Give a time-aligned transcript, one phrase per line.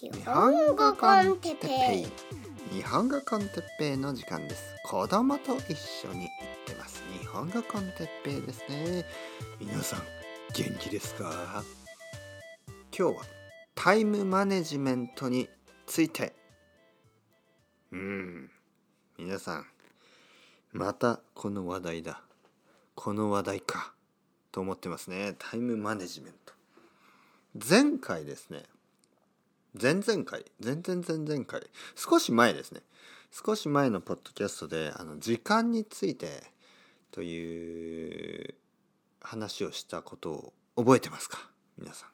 [0.00, 2.06] 日本語コンテッペイ。
[2.72, 4.76] 日本語コンテッペイの時間です。
[4.84, 6.28] 子供と一緒に行っ
[6.66, 7.02] てます。
[7.20, 9.04] 日本語コンテッペイですね。
[9.58, 10.02] 皆さん
[10.54, 11.64] 元気ですか？
[12.96, 13.24] 今日は
[13.74, 15.48] タイムマネジメントに
[15.84, 16.32] ついて。
[17.90, 18.50] うん。
[19.18, 19.66] 皆さん
[20.72, 22.22] またこの話題だ。
[22.94, 23.92] この話題か。
[24.52, 25.34] と思ってますね。
[25.40, 26.54] タイムマネジメント。
[27.68, 28.62] 前回ですね
[29.80, 31.62] 前々回前々前々回
[31.94, 32.80] 少し前ですね。
[33.30, 36.42] 少し前のポッドキャストであの時間について
[37.12, 38.54] という
[39.20, 41.38] 話をしたことを覚えてますか？
[41.78, 42.08] 皆さん。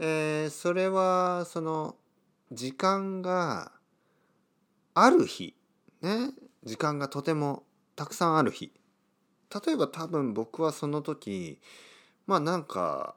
[0.00, 1.96] えー、それはその
[2.50, 3.72] 時間が
[4.94, 5.54] ある日
[6.02, 6.32] ね？
[6.64, 7.62] 時間がとても
[7.96, 8.72] たくさんある日。
[9.64, 11.60] 例えば多分僕はその時
[12.26, 13.16] まあなんか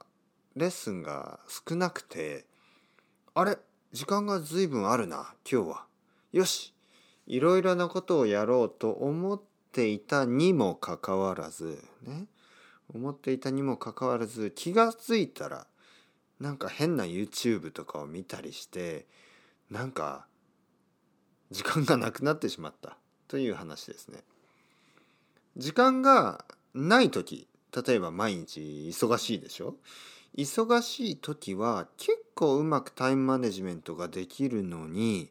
[0.56, 2.46] レッスンが少なくて
[3.38, 3.58] あれ
[3.92, 5.86] 時間が随分あるな今日は。
[6.32, 6.74] よし
[7.28, 9.42] いろいろなことをやろうと思っ
[9.74, 12.28] ていたにもかかわらずね
[12.94, 15.68] 思っていたにもかかわらず気が付いたら
[16.40, 19.06] なんか変な YouTube とかを見たりして
[19.70, 20.28] なんか
[21.52, 24.20] 時間がなくなってしまったという話ですね。
[25.58, 27.50] 時間がない時
[27.86, 29.76] 例えば毎日忙しいでしょ？
[30.38, 35.30] 忙しい時は結構うまくタイムマネジメントができるのに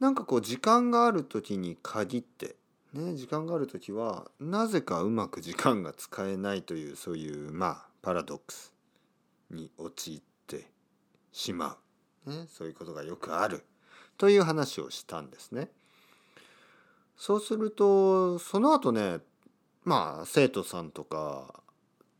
[0.00, 2.56] なんかこう時間がある時に限って
[2.92, 8.72] ね時間がある時はなぜかうまく時間が使えないというそういうまあパラドックス
[9.50, 10.66] に陥って
[11.30, 11.76] しま
[12.26, 13.64] う、ね、そういうことがよくある
[14.18, 15.68] という話をしたんですね。
[17.16, 19.20] そうするとその後ね
[19.84, 21.62] まあ生徒さんとか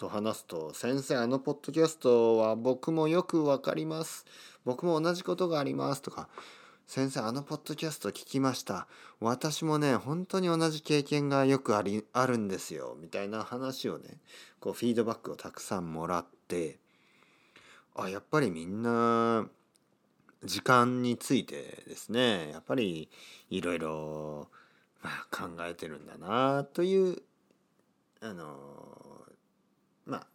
[0.03, 4.27] と話すと「先生あのポッドキャストは僕もよくわかります。
[4.65, 6.29] 僕も同じことがあります」とか
[6.89, 8.89] 「先生あのポッドキャスト聞きました。
[9.21, 14.19] 私もね本当に同じ経験がよくありあるんですよ」みたいな話をね
[14.59, 16.81] こうフィードバックをたくさんもらって
[17.95, 19.47] あやっぱりみんな
[20.43, 23.09] 時間についてですねやっぱり
[23.51, 24.49] いろいろ
[25.31, 27.23] 考えてるんだなという
[28.21, 28.92] あの
[30.07, 30.27] まあ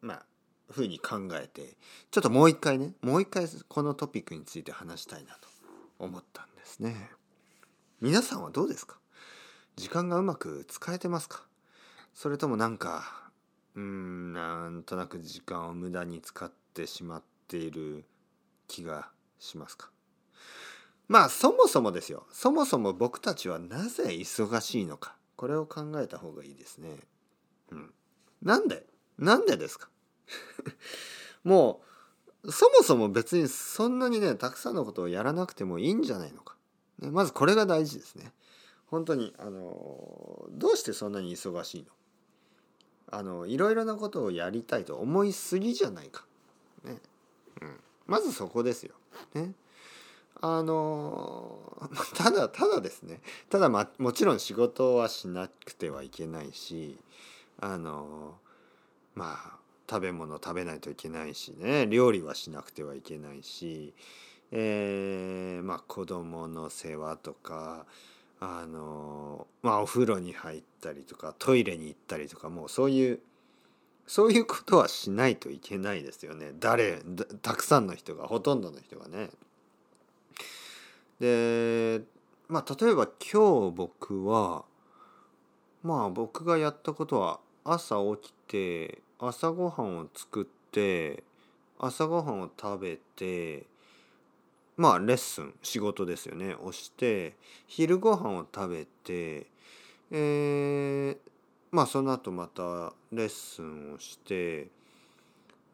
[0.00, 0.26] まあ
[0.70, 1.76] ふうに考えて
[2.10, 5.48] ちょっともう一回ねもう一回このトピックについて話したいなと
[5.98, 7.10] 思ったんですね。
[8.00, 8.98] 皆さんはどうですか？
[9.76, 11.46] 時間がうまく使えてますか？
[12.14, 13.30] それともなんか
[13.74, 18.04] うんなんとなく時間を無駄に使ってしまっている
[18.68, 19.90] 気がしますか？
[21.08, 22.26] まあそもそもですよ。
[22.32, 25.16] そもそも僕たちはなぜ忙しいのか？
[25.36, 26.96] これを考えた方がいいですね。
[27.70, 27.94] うん、
[28.42, 28.86] なんで？
[29.18, 29.88] なんでですか？
[31.44, 31.82] も
[32.42, 36.56] うそもそも別にそんなにねたくさんのことをやらなくてもいいんじゃないのか、
[36.98, 38.32] ね、まずこれが大事ですね。
[38.86, 41.88] 本当にあのどうしてそんなに忙しいの？
[43.10, 46.24] あのいろいろなことをやりたいと思いすぎじゃないか、
[46.82, 47.00] ね。
[47.60, 48.94] うん、まずそこですよ、
[49.34, 49.54] ね、
[50.40, 51.78] あの
[52.16, 53.20] ただただですね。
[53.50, 56.98] ただ、ま、もちろん仕事はしなくてはいけないし
[57.60, 58.34] あの
[59.14, 63.94] まあ食べ物食べないといけないしね料理はしなくてはいけないし、
[64.50, 67.86] えー、まあ子供の世話とか
[68.40, 73.20] あのまあお風呂に入ったりとかトイレに行ったりとかもうそういう
[74.06, 77.00] そういうことはしないといけないですよね誰
[77.40, 79.30] たくさんの人がほとんどの人がね。
[81.20, 82.02] で
[82.48, 84.64] まあ例えば今日僕は
[85.84, 91.22] まあ僕がやったことは朝起きて朝ごはんを作って
[91.78, 93.66] 朝ごはんを食べて
[94.78, 96.54] まあレッスン仕事ですよね。
[96.54, 97.34] をして
[97.66, 99.46] 昼ごはんを食べて
[100.10, 101.16] えー、
[101.70, 104.68] まあその後またレッスンをして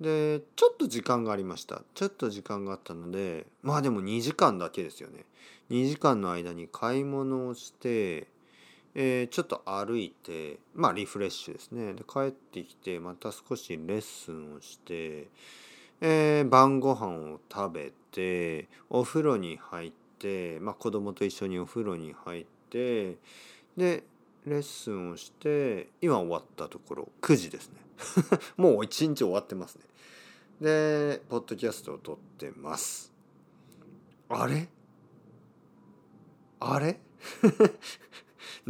[0.01, 1.83] でちょっと時間がありました。
[1.95, 5.25] ちょっと時間があったのでまあでも2時間だけですよね。
[5.71, 8.27] 2時間の間に買い物をして
[8.95, 11.95] えー、ちょっと歩いてまあリフレッシュですね。
[11.95, 15.29] で帰ってきてまた少しレッスンをして、
[16.01, 23.17] えー、晩ご飯を食べてお風呂に入って、まあ、子供と一緒にお風呂に入って
[23.77, 24.05] で
[24.47, 27.77] レッスンをして今終わったところ9時ですね。
[28.57, 29.83] もう一日終わってますね。
[30.61, 33.13] でポッドキャストを撮ってます。
[34.29, 34.69] あれ？
[36.61, 37.01] あれ？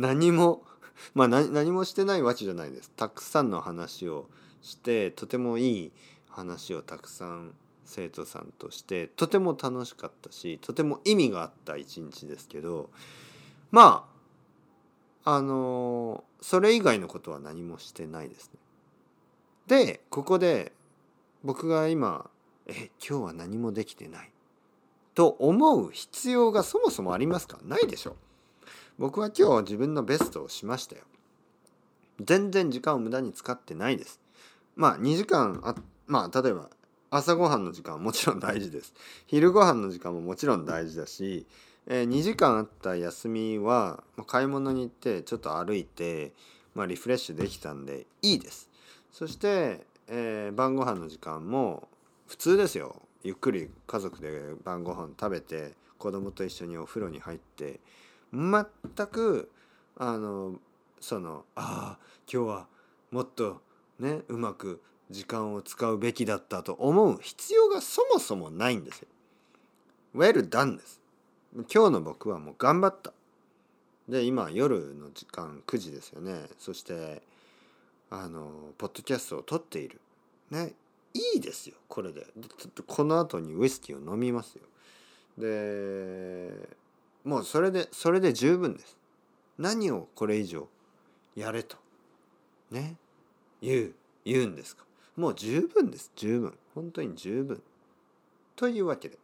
[0.00, 0.64] 何も
[1.14, 4.26] まあ何もしてないわけじゃないですたくさんの話を
[4.62, 5.92] してとてもいい
[6.28, 7.54] 話をたくさん
[7.84, 12.90] 生徒さんとしてとても楽しかったしとても意味があった一日ですけど
[13.70, 14.08] ま
[15.24, 18.58] ああのそれ以外のことは何もしてないですね。
[19.66, 20.72] でここで
[21.44, 22.30] 僕が今
[22.66, 24.32] 「え今日は何もできてない」
[25.14, 27.58] と思う必要がそもそもありますか？
[27.64, 28.16] ないでしょ。
[28.98, 31.02] 僕は今日自分のベストをしましたよ。
[32.20, 34.20] 全然時間を無駄に使ってないです。
[34.76, 35.74] まあ2時間あ
[36.06, 36.70] まあ例えば
[37.10, 38.94] 朝ごはんの時間はもちろん大事です。
[39.26, 41.46] 昼ごはんの時間ももちろん大事だし、
[41.86, 46.32] えー、2時間あった休みは、買い物に行ってちょっと歩いて、
[46.74, 48.70] まあ、リフレッシュできたんでいいです。
[49.10, 51.88] そして、えー、晩ご飯の時間も
[52.28, 53.02] 普通ですよ。
[53.24, 57.80] ゆっくり家族で晩ご飯食べて子供と一緒にお風呂に入って
[58.32, 58.64] 全
[59.06, 59.50] く
[59.96, 60.54] あの
[61.00, 61.98] そのああ
[62.32, 62.66] 今日は
[63.10, 63.60] もっと
[63.98, 64.80] ねうまく
[65.10, 69.08] 時間を使うべきだったと思う必要がそもそもないんですよ。
[70.14, 71.00] Well done です。
[71.52, 73.12] 今日の僕はもう頑張った。
[74.08, 76.42] で今夜の時間9時ですよね。
[76.58, 77.22] そして
[78.10, 80.00] あのポッドキャストを撮っている。
[80.50, 80.74] ね
[81.12, 82.26] いいですよこれで。
[82.86, 84.62] この後にウイスキーを飲みますよ。
[85.36, 86.39] で
[87.24, 88.96] もうそれでそれで十分です。
[89.58, 90.68] 何をこれ以上
[91.36, 91.76] やれと。
[92.70, 92.96] ね。
[93.60, 93.92] 言う
[94.24, 94.84] 言うんですか。
[95.16, 96.10] もう十分です。
[96.16, 96.54] 十分。
[96.74, 97.62] 本当に十分。
[98.56, 99.18] というわけで。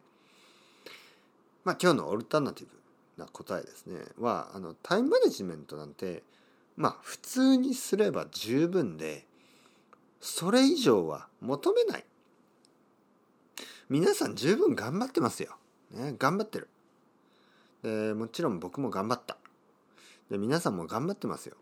[1.63, 2.71] まあ今日のオルタナティブ
[3.21, 3.99] な答えですね。
[4.19, 6.23] はあのタイムマネジメントなんて
[6.75, 9.25] まあ普通にすれば十分で
[10.21, 12.05] それ以上は求めない。
[13.89, 15.55] 皆さん十分頑張ってますよ、
[15.91, 16.67] ね、頑張ってる。
[17.83, 19.37] でもちろん僕も頑張った。
[20.29, 21.55] で皆さんも頑張ってますよ。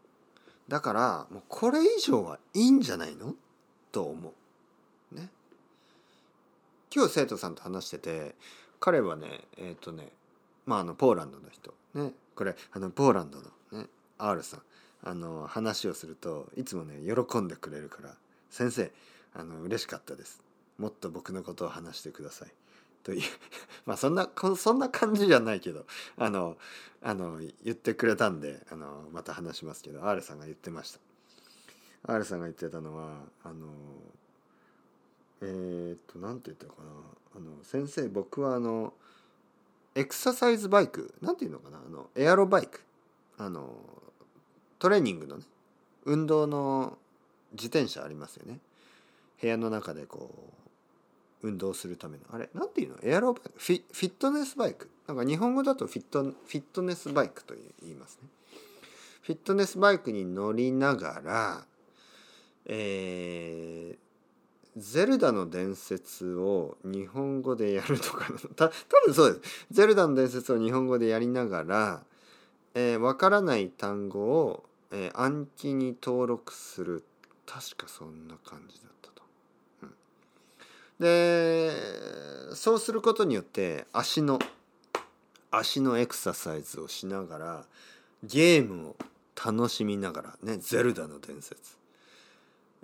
[0.68, 3.36] だからもうこれ以上はいいんじゃないの？
[3.92, 4.34] と思
[5.12, 5.16] う。
[5.16, 5.30] ね。
[6.94, 8.36] 今日生徒さんと話してて
[8.80, 10.10] 彼はねえっ、ー、とね
[10.66, 11.74] まああのポーランドの人。
[11.94, 12.12] ね。
[12.36, 13.40] これあのポーランド
[13.72, 14.62] のね R さん。
[15.08, 18.16] あの話をするといつもね喜んでくれるから
[18.50, 18.92] 先生
[19.36, 20.42] あの嬉しかったです。
[20.80, 22.50] もっと僕のことを話してください。
[23.04, 23.22] という
[23.86, 25.86] まあそんなそんな感じじゃないけど
[26.18, 26.58] あの
[27.02, 31.00] あの言ってくれたんであのまた話しますけど R さんが言ってました。
[32.08, 33.68] R さんが言ってたのはあの
[35.42, 36.90] えー、っと何て言ったかな。
[37.38, 38.94] あの先生僕はあの
[39.94, 41.80] エクササイズバイク何て言うのかな。
[41.86, 42.82] あのエアロバイク。
[43.38, 43.76] あの
[44.80, 45.44] トレーニングのね
[46.06, 46.98] 運動の
[47.52, 48.60] 自転車ありますよね。
[49.42, 50.65] 部屋の中でこう
[51.46, 52.24] 運動するための。
[52.32, 52.50] あれ？
[52.54, 52.98] 何て言うの？
[53.04, 53.50] エアロバイ？
[53.50, 54.90] クフィフィットネスバイク？
[55.08, 58.30] なんか日本語だとフィットフィットネスバイクと言いますね。
[59.22, 61.66] フィットネスバイクに乗りながら
[62.68, 68.26] えー、ゼルダの伝説を日本語でやるとか
[68.56, 68.74] た多
[69.06, 69.66] 分そうです。
[69.72, 72.04] ゼルダの伝説を日本語でやりながら、
[72.74, 77.04] えー、分からない単語を、えー、暗記に登録する。
[77.46, 78.88] 確かそんな感じだ。
[81.00, 81.72] で
[82.54, 84.40] そうすることによって足の
[85.52, 87.66] 足のエクササイズをしながら
[88.24, 88.96] ゲームを
[89.36, 91.78] 楽しみながらねゼルダの伝説。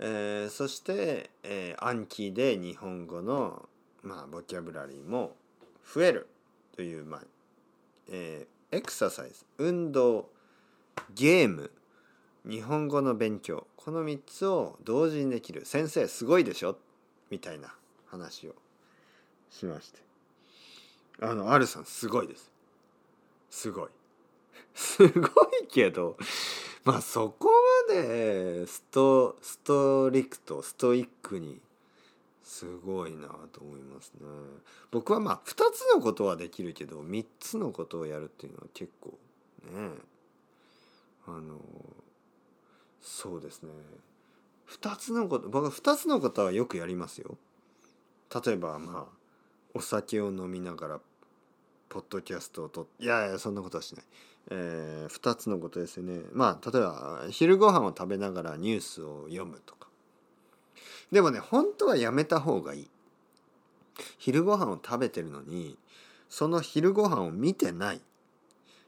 [0.03, 3.69] えー、そして、えー、暗記で日本語の、
[4.01, 5.35] まあ、ボキャブラリーも
[5.93, 6.27] 増える
[6.75, 7.21] という、まあ
[8.09, 9.45] えー、エクササイズ。
[9.59, 10.29] 運動
[11.13, 11.71] ゲーム。
[12.45, 13.67] 日本語の勉強。
[13.75, 15.65] この3つを同時にできる。
[15.65, 16.77] 先生すごいでしょ？
[17.29, 17.71] みたいな。
[18.11, 18.55] 話を
[19.49, 19.99] しまして
[21.21, 22.51] あの R さんすごいです
[23.49, 23.89] すごい
[24.73, 26.17] すごいけど
[26.83, 27.49] まあそこ
[27.87, 31.59] までストストリクトストイックに
[32.43, 34.27] すごいなと思いますね。
[34.91, 39.17] 僕はまあ2つのことはできるけど3つのことをやるっていうのは結構
[39.73, 39.89] ね
[41.27, 41.59] あの
[42.99, 43.69] そうですね
[44.69, 47.37] 2つのこと僕は2つのことはよくやりますよ。
[48.33, 49.05] 例えばまあ
[49.73, 50.99] お酒を飲みながら
[51.89, 54.05] ポッドキャストを撮っていやいやそんなことはしない。
[54.49, 56.21] えー、2つのことですよね。
[56.33, 59.87] まあ例えば昼ご飯を食べながらニュースを読むとか。
[61.11, 62.89] でもね本当はやめた方がいい。
[64.17, 65.77] 昼ご飯を食べてるのに
[66.29, 68.01] その昼ご飯を見てない。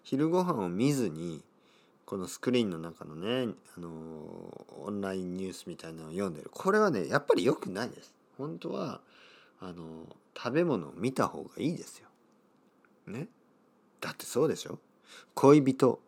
[0.04, 1.42] 昼ご飯を見ずに
[2.06, 3.90] このスクリーンの中のね、あの
[4.86, 6.50] オンラインニュースみたいなのを読んでる。
[6.52, 8.14] これはねやっぱり良くないです。
[8.38, 9.02] 本当は
[9.66, 9.84] あの
[10.36, 12.08] 食べ物を見た方がいいですよ。
[13.08, 13.28] ね？
[14.02, 14.78] だってそうでしょ？
[15.36, 16.00] 恋人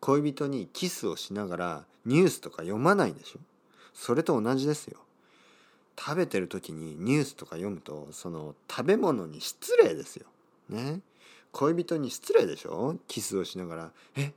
[0.00, 3.38] 恋人にキスをしながらニュースとか読まないでしょ？
[3.92, 4.98] それと同じですよ。
[5.96, 10.26] 食べてる時にニュースとか読むとその食べ物に失礼ですよ。
[10.68, 11.00] ね？
[11.52, 12.96] 恋人に失礼でしょ？
[13.06, 14.32] キスをしながら「え？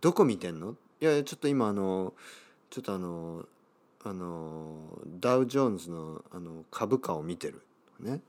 [0.00, 2.12] どこ見てんの?」いやちょっと今あの
[2.70, 3.46] ちょっとあの
[4.02, 7.62] あのダウ・ジョーンズのあの株価を見てる。
[8.00, 8.20] ね。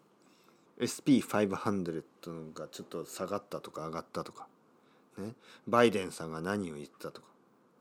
[0.80, 2.04] SP500
[2.54, 4.48] がちょっと下がったとか上がったとか、
[5.18, 5.34] ね、
[5.68, 7.28] バイデンさんが何を言ったとか。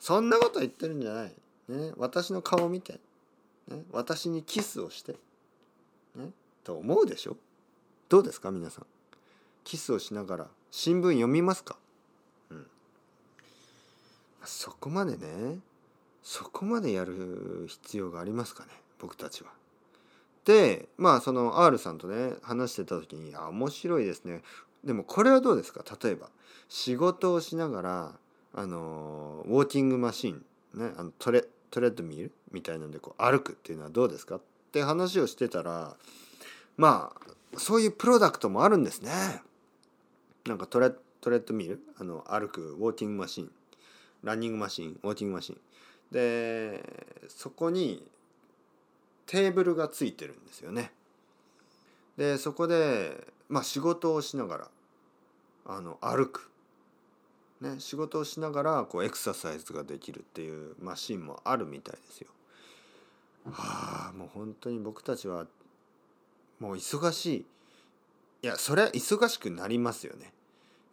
[0.00, 1.32] そんなこと言ってるんじゃない、
[1.68, 3.00] ね、私の顔を見て、
[3.68, 5.12] ね、私にキスをして、
[6.14, 6.30] ね、
[6.64, 7.36] と思うでしょ。
[8.08, 8.86] どうですか皆さん。
[9.64, 10.46] キスをしながら。
[10.70, 11.76] 新聞読みますか、
[12.50, 12.66] うん、
[14.44, 15.58] そこまでね。
[16.22, 18.70] そこまでやる必要がありますかね。
[18.98, 19.50] 僕たちは。
[20.46, 24.42] でまあその R さんとね話してた時に「あ面白いですね」
[24.84, 25.84] でもこれはどうですか？
[26.02, 26.30] 例えば
[26.68, 28.12] 仕事をしながら
[28.54, 34.36] あのウォーキングマシン、ね、あのトレトレッドミルみたいなんでこう歩くっていうのはどうですか？
[34.36, 35.96] って話をしてたら
[36.76, 37.12] ま
[37.52, 39.10] あそういうプロダクトもあるんですね。
[40.46, 43.50] なんかトレトレッドミルあの歩くウォーキングマシン
[44.22, 45.60] ランニングマシンウォーキングマシン。
[46.12, 46.84] で
[47.28, 48.08] そこに
[49.26, 50.92] テーブルがついてるんですよね。
[52.16, 54.68] でそこで、まあ、仕事をしながら
[55.66, 56.50] あの歩く、
[57.60, 62.28] ね、仕事をしながらこうエクササイズができるっていうマシンもあるみたいですよ。
[63.50, 65.46] はあもう本当に僕たちは
[66.58, 67.46] もう忙しい
[68.42, 70.32] いやそれは忙しくなりますよね。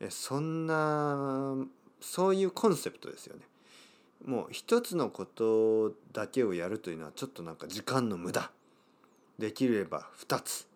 [0.09, 1.55] そんな
[2.01, 3.43] そういうコンセプトですよね。
[4.25, 8.51] もう一つのことだけをやるというのはちょっとなんか時間の無駄。
[9.37, 10.67] できれば2つ。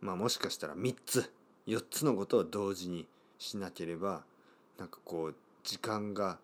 [0.00, 1.30] まあもしかしたら3つ。
[1.66, 3.06] 4つのことを同時に
[3.38, 4.24] しなければ
[4.78, 6.38] なんかこう時間が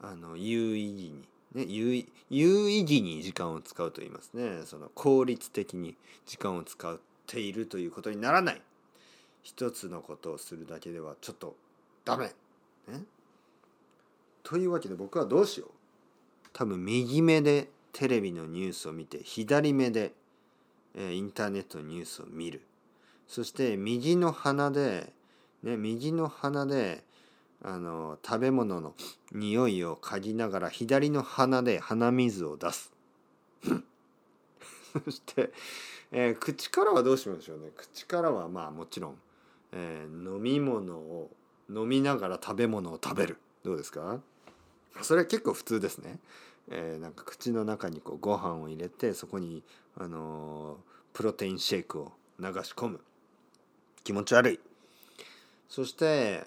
[0.00, 4.62] あの有意義にね有有意義に時間を使うと言いますね。
[4.64, 8.62] その効率的に時間を使っているということにならない。
[9.44, 11.56] 一つのことをするだけではちょっと
[12.04, 12.34] ダメ。
[12.88, 13.04] ね。
[14.42, 15.70] というわけで僕はどうしよう。
[16.52, 20.12] 多分右目でテレビのニュースを見て左目で、
[20.94, 22.60] インターネットのニュースを見る。
[23.26, 25.12] そして右の鼻で、
[25.62, 27.02] ね、右の鼻で
[27.62, 28.94] あの食べ物の
[29.32, 32.92] 匂いを嗅ぎながら左の鼻で鼻水を出す。
[35.04, 35.52] そして、
[36.10, 37.70] えー、口からはどうしましょうね。
[37.74, 39.18] 口からはまあもちろん、
[39.72, 41.30] えー、飲み物を
[41.70, 43.38] 飲みながら食べ物を食べる。
[43.62, 44.20] どうですか？
[45.00, 46.18] それは結構普通ですね。
[46.70, 49.62] えー、なんか口の中にこうご飯を入れてそこに、
[49.96, 50.76] あのー、
[51.12, 53.00] プロテインシェイクを流し込む。
[54.04, 54.60] 気持ち悪い。
[55.68, 56.44] そして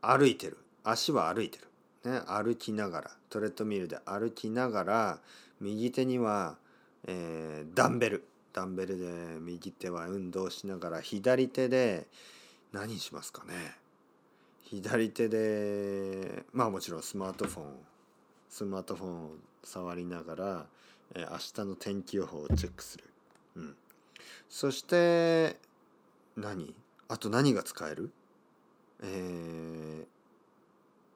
[0.00, 0.58] 歩いてる。
[0.82, 1.58] 足は歩いて
[2.04, 5.18] る、ね、歩きながらトレッドミルで歩きながら
[5.60, 6.56] 右手には、
[7.06, 8.24] えー、ダンベル。
[8.52, 9.06] ダンベルで
[9.40, 12.08] 右手は運動しながら左手で
[12.72, 13.79] 何しますかね。
[14.70, 17.64] 左手でまあもちろんスマートフォン
[18.48, 19.30] スマートフォンを
[19.64, 20.66] 触りながら、
[21.16, 23.04] えー、明日の天気予報をチェックする、
[23.56, 23.74] うん、
[24.48, 25.56] そして
[26.36, 26.72] 何？
[27.08, 28.12] あと何が使える？
[29.02, 30.04] えー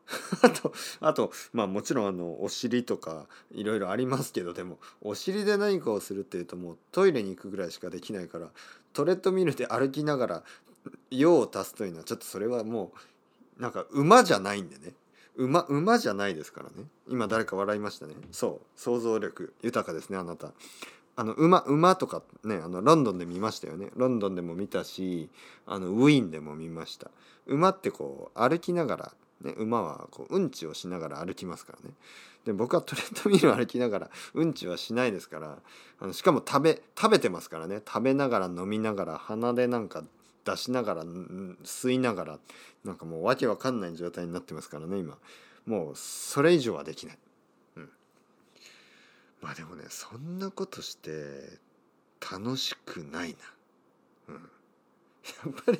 [0.43, 8.51] あと、あと、まあもちろんあの、お尻とかいろいろありますけど、でも、お尻で何かをするっていうともうトイレに行くぐらいしかできないから、
[8.93, 10.45] トレッドミルで歩きながら
[11.11, 12.99] 用を足すというのはちょっとそれはもう
[13.59, 14.93] なんか馬じゃないんでね。
[15.37, 16.87] 馬馬じゃないですからね。
[17.09, 18.15] 今誰か笑いましたね。
[18.31, 18.81] そう。
[18.81, 20.53] 想像力豊かですねあなた。
[21.17, 23.91] あの馬馬とかねあのロンドンで見ましたよね。
[23.97, 25.29] ロンドンでも見たし
[25.67, 27.11] あのウィーンでも見ました。
[27.47, 31.95] 馬ってこう歩きながら、ね、馬はこううんちをしながら歩きますからね。
[32.45, 35.59] で僕はトレッドミル歩きながらうんちはしないですから
[36.01, 37.81] あのしかも食べ食べてますからね。
[37.87, 40.05] 食べながら飲みながら鼻でなんか
[40.45, 42.39] 出しながら吸いながら
[42.85, 45.17] なんかもうわけわかんない状態になってますからね今。
[45.67, 47.19] もうそれ以上はできない、
[47.77, 47.89] うん、
[49.41, 51.11] まあでもねそんなことして
[52.21, 53.37] 楽しくないな。
[54.29, 54.35] うん。
[54.35, 54.41] や
[55.51, 55.79] っぱり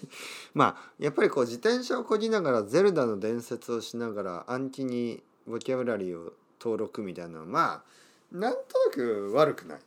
[0.55, 7.85] まあやっぱりこう自転車をこぎながらゼルダの伝説をしながら暗記にボキャブラリーを登録みたいなのはま
[8.33, 9.79] あなんとなく悪くない。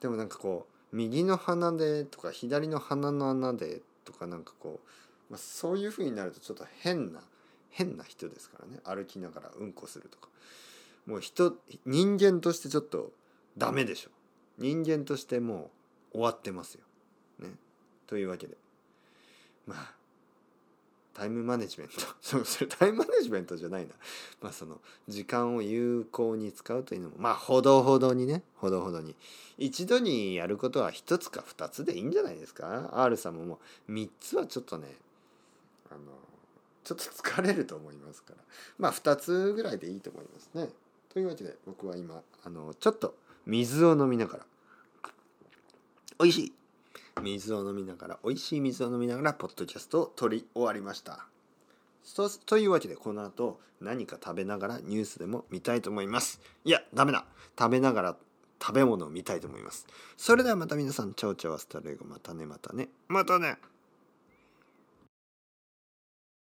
[0.00, 4.80] でもなんかこう右の鼻でとか左の鼻の穴でとかなんかこ
[5.28, 7.20] う、まあ、そういう風になるとちょっと変な
[7.70, 8.80] 変な人ですからね。
[8.84, 10.28] 歩きながらうんこするとか。
[11.06, 13.12] もう人人間としてちょっと
[13.56, 14.10] ダメでしょ。
[14.56, 15.70] 人間としても
[16.12, 16.80] う終わってますよ。
[17.38, 17.50] ね、
[18.06, 18.56] というわけで。
[19.66, 19.97] まあ
[21.18, 21.94] タイムマネジメント。
[22.44, 23.94] それタイムマネジメントじゃないな。
[24.40, 27.16] まあその時間を有効に使うというのも。
[27.18, 28.44] まあほどほどにね。
[28.54, 29.16] ほどほどに。
[29.58, 33.58] 一度にやることは一つか二つでいいんじゃないですか？R さんもも
[33.88, 34.96] う3つはちょっとね
[35.90, 36.00] あの
[36.84, 38.44] ちょっと疲れると思いますから。
[38.78, 40.70] まあ2つぐらいでいいと思いますね。
[41.08, 44.46] というわけで僕は今あのちょっと水を飲みながら
[46.20, 46.52] 美味しい
[47.20, 51.26] 水を飲みながら美味しい水を飲みながらポッドキャストを撮り終わりました。
[52.46, 56.40] というわけでこの後何か食べながらニュースでも見たいと思います。
[56.64, 57.24] いやダメだ。
[57.58, 58.16] 食べながら
[58.60, 59.86] 食べ物を見たいと思います。
[60.16, 62.88] それではまた皆さん chao chao hasta luego またねまたね。
[63.08, 63.58] またね。